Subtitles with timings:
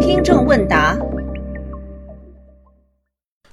[0.00, 0.96] 听众问答。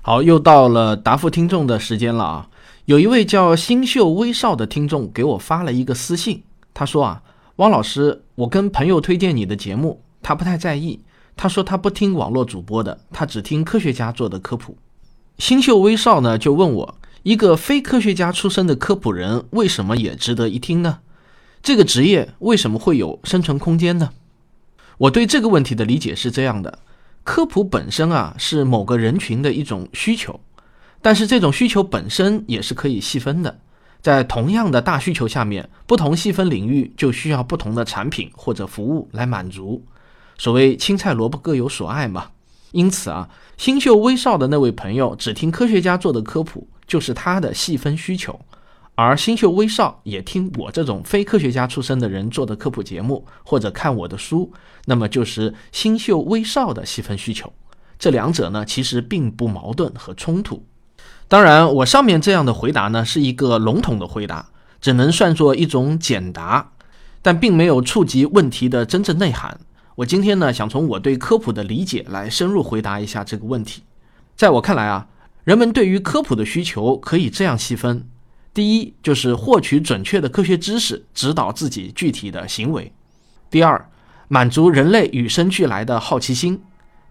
[0.02, 2.50] 好，又到了答复听众的时间了啊！
[2.85, 6.43] 有一位叫星秀威少的听众给我发了一个私信，
[6.74, 7.22] 他说啊，
[7.58, 11.01] 汪老师，我跟朋友推荐你的节目，他不太在意，
[11.35, 14.77] 他说他不听网络主播的，他只听科学家做的科普。
[15.37, 20.99] 星秀威少呢就问我，一个非科学家出身的科普人为什么也值得一听呢？
[21.61, 24.11] 这个职业为什么会有生存空间呢？
[24.97, 26.79] 我对这个问题的理解是这样的。
[27.23, 30.39] 科普本身啊是某个人群的一种需求，
[31.01, 33.59] 但是这种需求本身也是可以细分的。
[34.01, 39.84] 在同样的大需求下面，不同细分领域就需要不同的产品或者服务来满足。
[40.37, 42.31] 所谓青菜萝卜各有所爱嘛。
[42.71, 48.39] 因此啊，星秀微少的那位朋友只听科学家做的科普，就是他的细分需求。
[48.97, 54.51] 而星秀微少也听我这种非科学家出身的人做的科普节目，或者看我的书，
[54.85, 57.53] 那么就是星秀微少的细分需求。
[57.99, 60.65] 这两者呢，其实并不矛盾和冲突。
[61.27, 64.50] 当然，我上面这样的回答呢，是一个笼统的回答，
[64.81, 66.72] 只能算作一种简答，
[67.22, 69.59] 但并没有触及问题的真正内涵。
[69.98, 73.84] 我今天呢，想从我对科普的理解来深入回答一下这个问题。
[74.36, 75.08] 在我看来啊，
[75.44, 78.09] 人们对于科普的需求可以这样细分。
[78.58, 82.92] 第一就是获取准确的科学知识，指导自己具体的行为；
[83.52, 83.88] 第二，
[84.30, 86.58] 满足人类与生俱来的好奇心；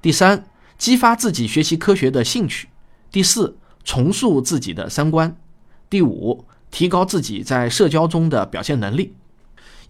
[0.03, 0.45] 第三，
[0.77, 2.67] 激发自己学习科学的兴趣；
[3.13, 5.37] 第四，重塑自己的三观；
[5.89, 9.15] 第五，提高自己在社交中的表现能力。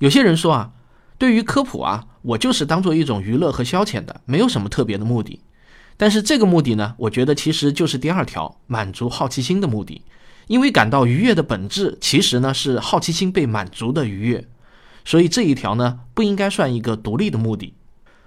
[0.01, 0.73] 有些人说啊，
[1.17, 5.41] 对于科普啊，我就是当做一种娱乐和消遣的，没有什么特别的目的。
[5.97, 10.03] 但是这个目的呢，我觉得其实就是第二条，满足好奇心的目的。
[10.47, 14.47] 因为感到愉悦的本质，其实呢是好奇心被满足的愉悦，
[15.05, 17.75] 所以这一条呢不应该算一个独立的目的。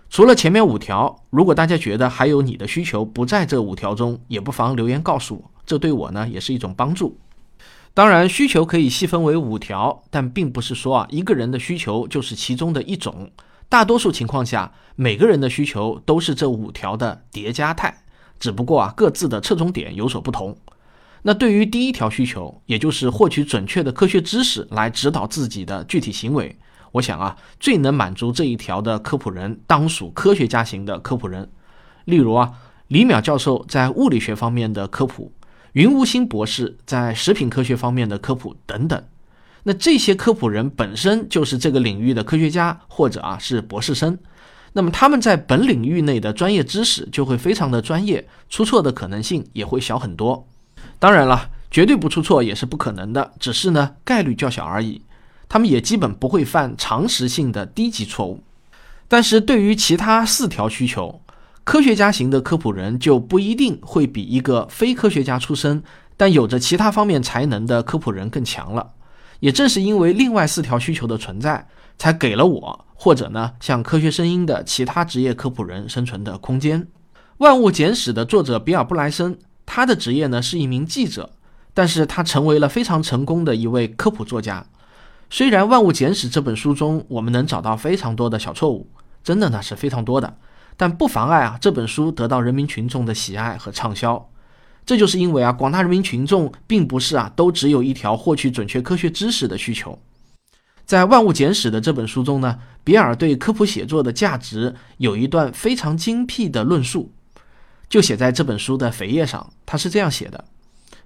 [0.10, 7.18] 除了前面五条，如果大家觉得还有你的需求不在这五条中，也不妨留言告诉我，这对我呢也是一种帮助。
[7.94, 13.30] 当然，需求可以细分为五条，但并不是说啊一个人的需求就是其中的一种。
[13.68, 18.04] 大多数情况下，每个人的需求都是这五条的叠加态，
[18.40, 20.58] 只不过啊各自的侧重点有所不同。
[21.22, 26.58] 那对于第一条需求，也就是获取准确的科学知识来指导自己的具体行为，
[26.94, 31.50] 我想啊，最能满足这一条的科普人，当属科学家型的科普人。
[32.06, 32.54] 例如啊，
[32.88, 35.32] 李淼教授在物理学方面的科普，
[35.74, 39.04] 云无心博士在食品科学方面的科普等等。
[39.64, 44.18] 那这些科普人本身就是这个领域的科学家，或者啊是博士生，
[44.72, 50.48] 那么他们在本领域内的专业知识就会非常的专业，出错的可能性也会小很多。
[51.00, 55.02] 当然了，绝对不出错也是不可能的，只是呢概率较小而已。
[55.48, 58.44] 他们也基本不会犯常识性的低级错误。
[59.08, 61.22] 但是对于其他四条需求，
[61.64, 65.82] 科学家型的科普人就不一定会比一个非科学家出身
[66.18, 68.92] 但有着其他方面才能的科普人更强了。
[69.40, 71.66] 也正是因为另外四条需求的存在，
[71.98, 76.82] 才给了我或者呢像科学声音的其他职业科普人生存的空间。
[77.38, 79.40] 《万物简史》的作者比尔布莱森。
[79.72, 81.30] 他的职业呢是一名记者，
[81.76, 84.66] 但是他成为了非常成功的一位科普作家。
[85.30, 88.90] 虽然《万物简史》这本书中我们能找到非常多的小错误，
[89.24, 90.38] 真的呢是非常多的，
[90.76, 94.28] 但不妨碍啊这本书得到人民群众的喜爱和畅销。
[94.88, 100.00] 这就是因为啊广大人民群众并不是啊都只有一条获取准确科学知识的需求。
[100.84, 107.12] 在《万物简史》的这本书中呢，比尔对科普写作的价值有一段非常精辟的论述。
[107.90, 110.46] 就写在这本书的扉页上，他是这样写的：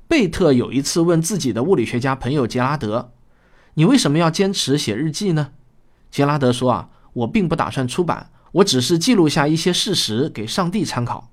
[0.07, 3.13] 贝特有一次问自己的物理学家朋友杰拉德
[3.75, 5.51] ：“你为什么要坚持写日记呢？”
[6.11, 11.31] 杰拉德说：“啊，我并不打算出版，我只是记录下一些事实给上帝参考。”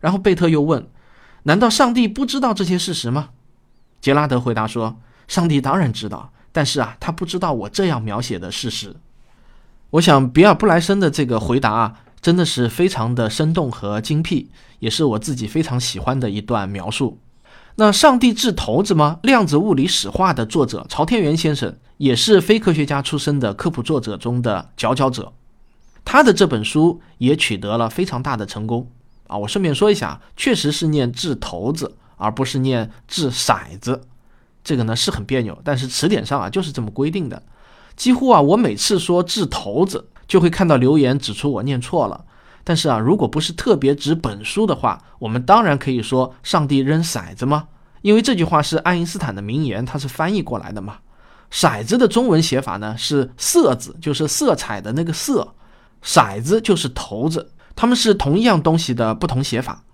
[0.00, 0.88] 然后贝特又问
[1.44, 3.30] ：“难道上帝不知道这些事实吗？”
[4.02, 4.96] 杰拉德回答说
[5.28, 8.96] ：“上帝当然知道，但是啊，他不知道我这样描写的事实。”
[9.90, 12.00] 我想比尔布莱森的这个回答啊。
[12.24, 14.48] 真的是非常的生动和精辟，
[14.78, 17.18] 也是我自己非常喜欢的一段描述。
[17.74, 19.20] 那上帝掷骰子吗？
[19.22, 25.34] 量子物理史话的作者曹天元先生也是非科学家出身的科普作者中的佼佼者，
[26.02, 28.90] 他的这本书也取得了非常大的成功
[29.26, 29.36] 啊！
[29.36, 34.00] 我顺便说一下，确实是念掷骰子，而不是念掷骰子，
[34.62, 37.42] 这个呢是很别扭，但是词典上啊就是这么规定的。
[37.94, 40.08] 几乎啊，我每次说掷骰子。
[40.26, 42.24] 就会看到留言指出我念错了，
[42.62, 47.68] 但是啊，如果不是特别指本书的话，我们当然可以说上帝扔骰子吗？
[48.02, 50.98] 因为这句话是爱因斯坦的名言，它是翻译过来的嘛。
[51.50, 55.54] 骰子的中文写法呢是色子，就是色彩的那个色，
[56.02, 59.84] 骰子就是骰子，它们是同一样东西的不同写法。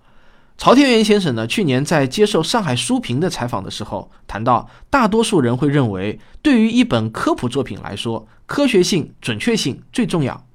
[0.57, 10.45] 曹天元先生呢，去年在接受上海书评的采访的时候谈到，大多数人会认为，对于一本科普作品来说，科学性、准确性最重要。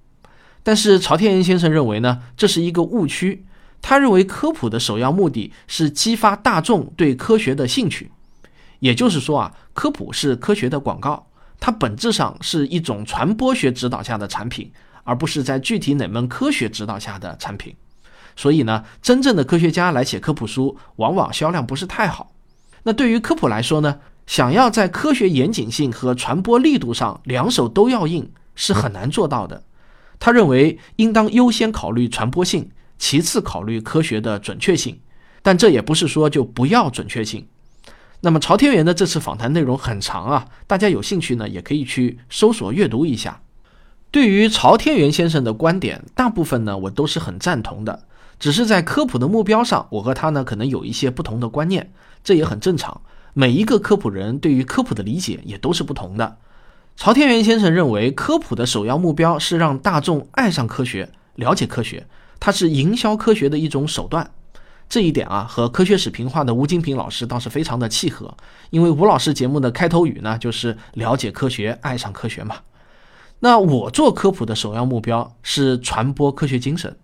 [0.62, 3.44] 但是曹天元先生认为呢，这是一个误区。
[3.82, 8.10] 他认为科普的首要目的是激发大众对科学的兴趣。
[8.78, 11.26] 也就是说啊，科普是科学的广告，
[11.58, 14.70] 它本质上是一种传播学指导下的产品，
[15.02, 17.74] 而不是在具体哪门科学指导下的产品。
[18.36, 22.32] 所以呢，真正的科学家来写科普书，往往销量不是太好。
[22.84, 29.64] 那对于科普来说呢，想要在科学严谨性和传播力度上两手都要硬，是很难做到的。
[30.20, 35.00] 他认为应当优先考虑传播性，其次考虑科学的准确性。
[35.42, 37.46] 但这也不是说就不要准确性。
[38.20, 43.40] 那么朝天元的这次访谈内容很长啊，大家有兴趣呢，也可以去搜索阅读一下。
[44.10, 48.04] 对于朝天元先生的观点，大部分呢我都是很赞同的，
[48.38, 51.92] 只是在科普的目标上，我和他呢可能有一些不同的观念，
[52.22, 53.00] 这也很正常。
[53.32, 56.36] 每一个科普人对于科普的理解也都是不同的。
[56.96, 62.06] 曹天元先生认为，科普的首要目标是让大众爱上科学、了解科学，
[62.40, 64.30] 它是营销科学的一种手段。
[64.88, 68.34] 这一点啊，和科学史评话的吴金平老师倒是非常的契合，
[68.70, 72.56] 因为吴老师节目的开头语呢，就是了解科学，爱上科学嘛。
[73.40, 76.96] 那我做科普的首要目标是传播科学精神，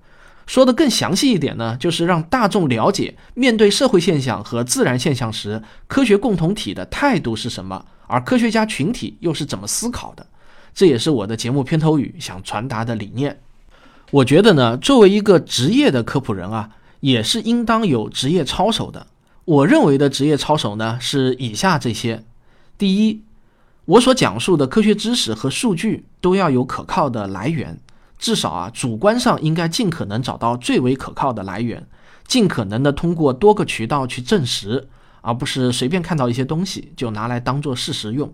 [0.47, 10.27] 说的更详细一点呢，就是让大众了解面对社会现象和自然现象时，科学共同体的态度是什么，而科学家群体又是怎么思考的。
[10.75, 13.41] 这也是我的节目片头语想传达的理念。
[14.11, 16.71] 我觉得呢，作为一个职业的科普人啊。
[17.03, 19.09] 也是应当有职业操守的。
[19.45, 22.23] 我认为的职业操守呢，是以下这些：
[22.79, 23.25] 第一，
[23.87, 27.77] 我所讲述的科学知识和数据都要有可靠的来源，
[28.23, 31.85] 至少啊，主观上应该尽可能找到最为可靠的来源，
[32.29, 34.89] 尽可能的通过多个渠道去证实，
[35.23, 38.33] 而不是随便看到一些东西就拿来当做事实用。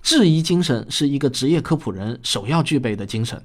[0.00, 3.42] 质疑精神是一个职业科普人首要具备的精神。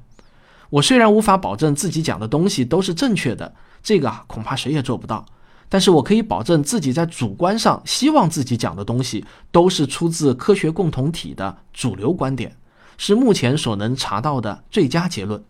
[0.70, 3.52] 我虽然无法保证自己讲的东西都是正确的。
[3.82, 5.26] 这个啊，恐怕谁也做不到。
[5.68, 12.56] 但是我可以保证自己在主观上希望自己讲的东西都是出自科学共同体的主流观点，
[13.00, 15.44] 是目前所能查到的最佳结论。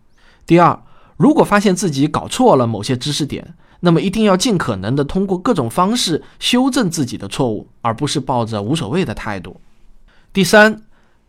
[0.46, 0.82] 第二，
[1.16, 9.60] 如果发现自己搞错了某些知识点，那么一定要尽可能的通过各种方式修正自己的错误，而不是抱着无所谓的态度。
[10.32, 10.82] 第三，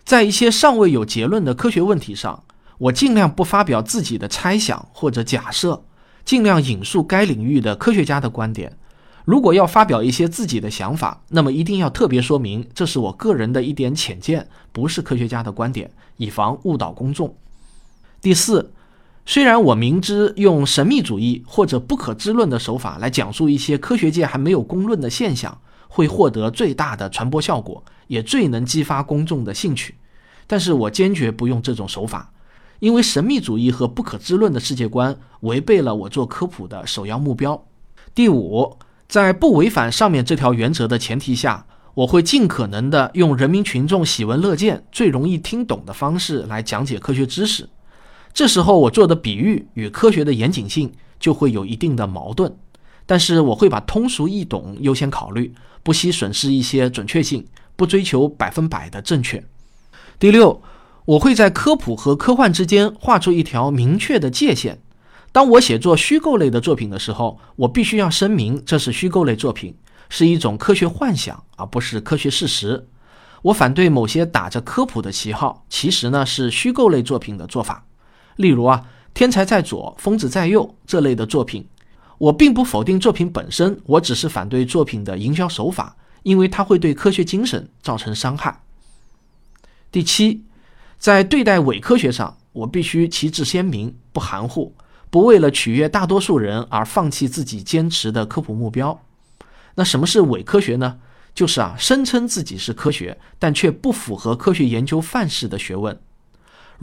[0.03, 2.43] 在一些尚未有结论的科学问题上，
[2.77, 5.83] 我尽量不发表自己的猜想或者假设。
[6.25, 8.77] 尽量引述该领域的科学家的观点。
[9.25, 17.35] 如果要发表一些自己的想法，那么一定要特别说明这是我个人的一点浅见，不是科学家的观点，以防误导公众。
[18.21, 18.71] 第四，
[19.25, 29.95] 虽然我明知用神秘主义或者不可知论的手法来讲述一些科学界还没有公论的现象，会获得最大的传播效果，也最能激发公众的兴趣，
[30.45, 32.31] 但是我坚决不用这种手法。
[32.79, 37.65] 因为神秘主义和不可知论的世界观违背了我做科普的首要目标。
[38.13, 38.77] 第五，
[39.07, 47.69] 在不违反上面这条原则的前提下，我会尽可能的用人民群众喜闻乐见、最容易听懂的方式来讲解科学知识。
[48.33, 52.55] 这时候我做的比喻与科学的严谨性就会有一定的矛盾，
[53.05, 55.53] 但是我会把通俗易懂优先考虑，
[55.83, 59.43] 不惜损失一些准确性，不追求百分百的正确。
[60.19, 60.61] 第六。
[61.05, 64.79] 我会在科普和科幻之间画出一条明确的界限。
[65.33, 69.75] 当我写作虚构类的作品的时候，我必须要声明这是虚构类作品，
[70.07, 72.87] 是一种科学幻想，而不是科学事实。
[73.41, 77.85] 我反对某些打着科普的旗号，其实呢是虚构类作品的做法。
[78.35, 81.67] 例如啊，天才在左，疯子在右这类的作品。
[82.17, 88.61] 我并不否定作品本身，我只是反对作品的营销手法，因为它会对科学精神造成伤害。
[89.91, 90.45] 第七。
[90.99, 94.73] 在对待伪科学上，我必须旗帜鲜明，不含糊，
[95.09, 98.97] 不为了取悦大多数人而放弃自己坚持的科普目标。
[99.75, 100.99] 那什么是伪科学呢？
[101.35, 105.99] 就是啊，声称自己是科学，但却不符合科学研究范式的学问。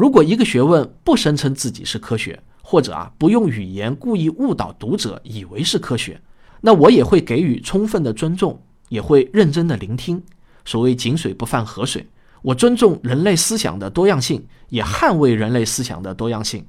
[0.00, 6.18] 如果一个学问不声称自己是科学，或者啊不用语言故意误导读者以为是科学，
[6.62, 10.22] 那我也会给予充分的尊重，也会认真的聆听。
[10.64, 12.08] 所谓井水不犯河水。
[12.40, 16.64] 我尊重人类思想的多样性，也捍卫人类思想的多样性。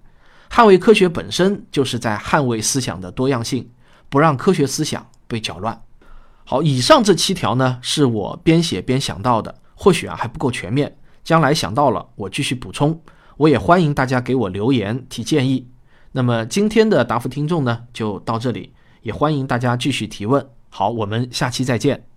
[0.50, 3.70] 捍卫科学本身就是在捍卫思想的多样性，
[4.10, 5.82] 不让科学思想被搅乱。
[6.44, 10.94] 好，以上这七条呢，是我边写边想到的，或许啊还不够全面。
[11.24, 13.00] 将来想到了我继续补充。
[13.42, 15.68] 我也欢迎大家给我留言提建议。
[16.12, 18.72] 那么今天的答复听众呢就到这里，
[19.02, 20.48] 也欢迎大家继续提问。
[20.70, 22.11] 好，我们下期再见。